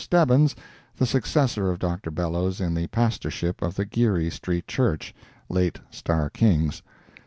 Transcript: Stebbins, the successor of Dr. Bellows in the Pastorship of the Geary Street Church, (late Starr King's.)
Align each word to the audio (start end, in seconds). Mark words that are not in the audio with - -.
Stebbins, 0.01 0.55
the 0.97 1.05
successor 1.05 1.69
of 1.69 1.77
Dr. 1.77 2.09
Bellows 2.09 2.59
in 2.59 2.73
the 2.73 2.87
Pastorship 2.87 3.61
of 3.61 3.75
the 3.75 3.85
Geary 3.85 4.31
Street 4.31 4.65
Church, 4.67 5.13
(late 5.47 5.79
Starr 5.91 6.31
King's.) 6.31 6.81